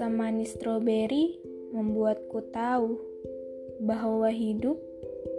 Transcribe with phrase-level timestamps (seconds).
[0.00, 1.36] Asam manis stroberi
[1.76, 2.96] membuatku tahu
[3.84, 4.80] bahwa hidup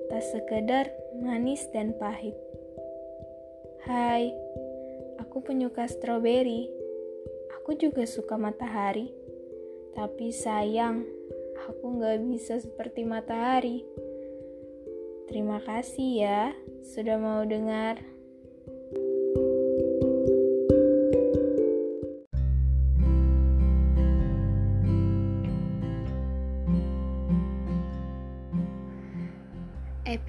[0.05, 0.85] tak sekedar
[1.17, 2.37] manis dan pahit.
[3.81, 4.29] Hai,
[5.17, 6.69] aku penyuka stroberi.
[7.57, 9.09] Aku juga suka matahari.
[9.97, 11.09] Tapi sayang,
[11.65, 13.81] aku gak bisa seperti matahari.
[15.25, 16.53] Terima kasih ya
[16.85, 17.97] sudah mau dengar.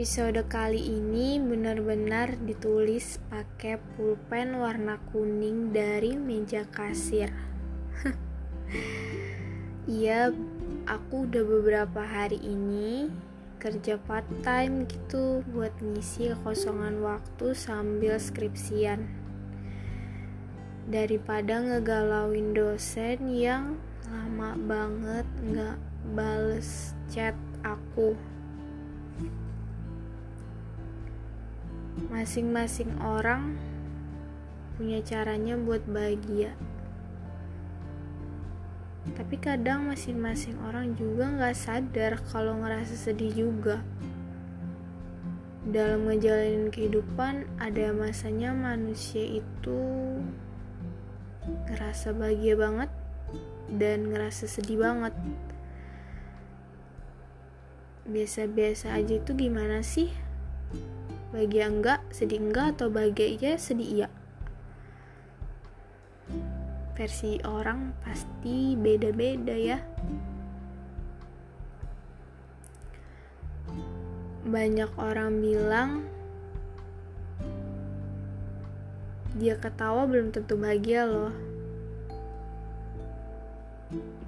[0.02, 7.30] Episode kali ini benar-benar ditulis pakai pulpen warna kuning dari meja kasir.
[9.86, 10.34] Iya,
[10.90, 13.14] aku udah beberapa hari ini
[13.62, 19.06] kerja part time gitu buat ngisi kekosongan waktu sambil skripsian.
[20.90, 23.78] Daripada ngegalauin dosen yang
[24.10, 25.78] lama banget nggak
[26.18, 28.18] bales chat aku.
[31.92, 33.60] Masing-masing orang
[34.80, 36.56] punya caranya buat bahagia.
[39.12, 43.84] Tapi kadang masing-masing orang juga nggak sadar kalau ngerasa sedih juga.
[45.68, 49.80] Dalam ngejalanin kehidupan, ada masanya manusia itu
[51.68, 52.90] ngerasa bahagia banget
[53.68, 55.12] dan ngerasa sedih banget.
[58.08, 60.08] Biasa-biasa aja itu gimana sih?
[61.32, 64.08] Bahagia enggak, sedih enggak, atau bahagia iya, sedih iya.
[66.92, 69.80] Versi orang pasti beda-beda ya.
[74.44, 75.90] Banyak orang bilang
[79.40, 81.32] dia ketawa belum tentu bahagia loh.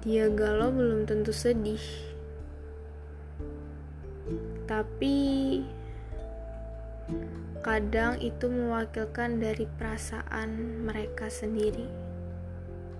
[0.01, 1.81] Dia galau belum tentu sedih.
[4.65, 5.17] Tapi
[7.65, 11.89] Kadang itu mewakilkan dari perasaan mereka sendiri,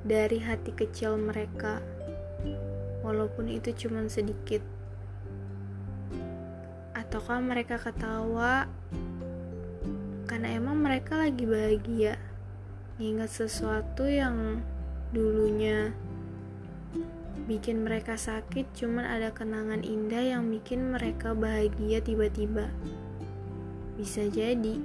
[0.02, 1.82] dari hati kecil mereka,
[3.06, 4.66] walaupun itu cuma sedikit.
[6.98, 8.66] Ataukah mereka ketawa
[10.26, 12.18] karena emang mereka lagi bahagia,
[12.98, 14.66] ingat sesuatu yang
[15.14, 15.94] dulunya
[17.46, 22.74] bikin mereka sakit, cuman ada kenangan indah yang bikin mereka bahagia tiba-tiba.
[23.96, 24.80] Bisa jadi.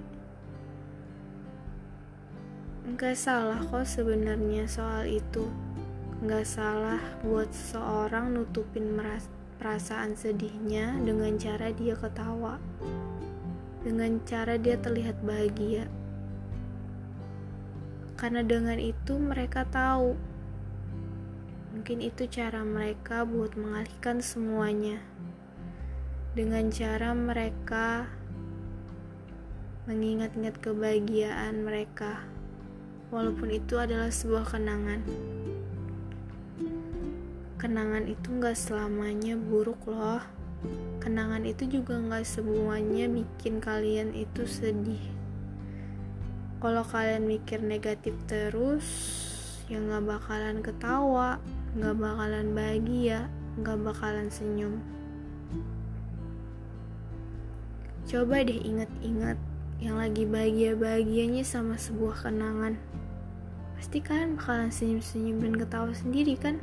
[2.87, 5.51] Enggak salah kok sebenarnya soal itu.
[6.23, 8.95] Enggak salah buat seseorang nutupin
[9.59, 12.63] perasaan sedihnya dengan cara dia ketawa.
[13.83, 15.91] Dengan cara dia terlihat bahagia.
[18.15, 20.31] Karena dengan itu mereka tahu
[21.81, 25.01] mungkin itu cara mereka buat mengalihkan semuanya
[26.37, 28.05] dengan cara mereka
[29.91, 32.23] mengingat-ingat kebahagiaan mereka,
[33.11, 35.03] walaupun itu adalah sebuah kenangan.
[37.59, 40.23] Kenangan itu gak selamanya buruk loh.
[41.03, 45.03] Kenangan itu juga gak semuanya bikin kalian itu sedih.
[46.63, 48.87] Kalau kalian mikir negatif terus,
[49.67, 51.43] ya gak bakalan ketawa,
[51.75, 53.27] gak bakalan bahagia,
[53.67, 54.79] gak bakalan senyum.
[58.07, 59.50] Coba deh ingat-ingat
[59.81, 62.77] yang lagi bahagia-bahagianya sama sebuah kenangan.
[63.81, 66.61] Pasti kalian bakalan senyum-senyum dan ketawa sendiri kan?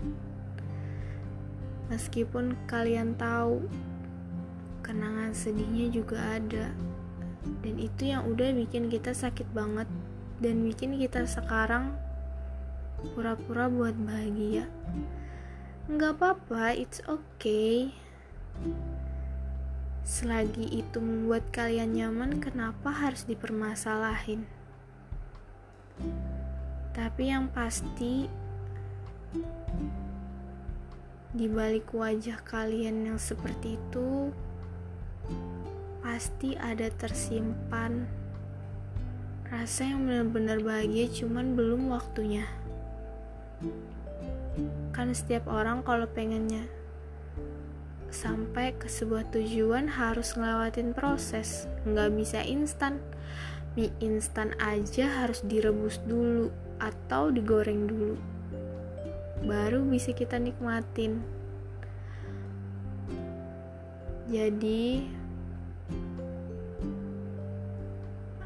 [1.89, 3.65] Meskipun kalian tahu
[4.85, 6.69] kenangan sedihnya juga ada.
[7.65, 9.89] Dan itu yang udah bikin kita sakit banget
[10.37, 11.97] dan bikin kita sekarang
[13.17, 14.69] pura-pura buat bahagia.
[15.89, 17.97] Nggak apa-apa, it's okay.
[20.07, 24.47] Selagi itu membuat kalian nyaman, kenapa harus dipermasalahin?
[26.95, 28.31] Tapi yang pasti,
[31.35, 34.31] di balik wajah kalian yang seperti itu,
[35.99, 38.07] pasti ada tersimpan
[39.51, 42.47] rasa yang benar-benar bahagia, cuman belum waktunya.
[44.95, 46.76] Kan setiap orang kalau pengennya
[48.17, 51.69] sampai ke sebuah tujuan harus ngelewatin proses.
[51.85, 52.97] Nggak bisa instan.
[53.77, 56.49] Mie instan aja harus direbus dulu
[56.81, 58.17] atau digoreng dulu.
[59.45, 61.21] Baru bisa kita nikmatin.
[64.25, 65.05] Jadi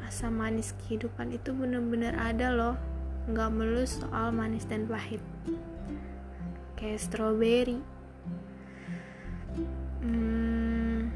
[0.04, 2.76] asam manis kehidupan itu bener-bener ada loh.
[3.24, 5.24] Nggak melulu soal manis dan pahit.
[6.76, 7.80] Kayak stroberi
[10.02, 11.08] hmm,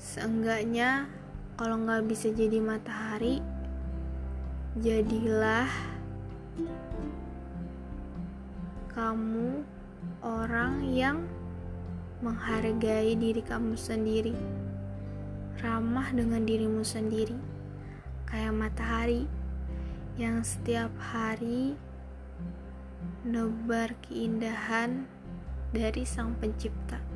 [0.00, 1.06] seenggaknya
[1.54, 3.38] kalau nggak bisa jadi matahari
[4.80, 5.68] jadilah
[8.90, 9.62] kamu
[10.24, 11.22] orang yang
[12.24, 14.34] menghargai diri kamu sendiri
[15.62, 17.38] ramah dengan dirimu sendiri.
[18.26, 19.22] Kayak matahari
[20.18, 21.78] yang setiap hari
[23.22, 25.06] nebar keindahan
[25.72, 27.11] dari Sang Pencipta.